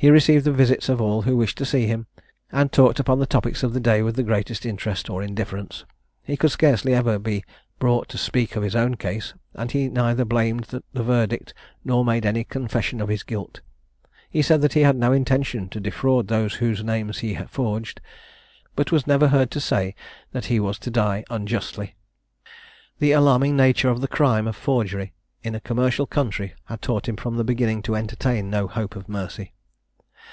[0.00, 2.06] He received the visits of all who wished to see him,
[2.52, 5.84] and talked upon the topics of the day with the greatest interest or indifference.
[6.22, 7.42] He could scarcely ever be
[7.80, 11.52] brought to speak of his own case, and he neither blamed the verdict,
[11.84, 13.60] nor made any confession of his guilt.
[14.30, 18.00] He said that he had no intention to defraud those whose names he forged;
[18.76, 19.96] but was never heard to say
[20.30, 21.96] that he was to die unjustly.
[23.00, 27.16] The alarming nature of the crime of forgery, in a commercial country, had taught him
[27.16, 29.54] from the beginning to entertain no hope of mercy.